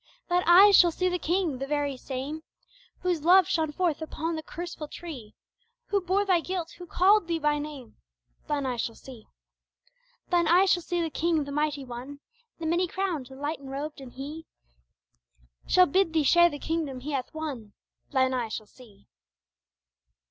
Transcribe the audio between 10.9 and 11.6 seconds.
the King, the